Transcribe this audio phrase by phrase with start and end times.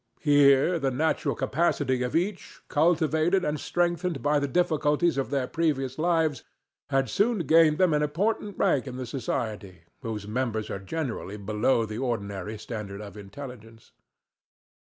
[0.21, 5.99] Here the natural capacity of each, cultivated and strengthened by the difficulties of their previous
[5.99, 6.43] lives,
[6.89, 11.85] had soon gained them an important rank in the society, whose members are generally below
[11.85, 13.91] the ordinary standard of intelligence.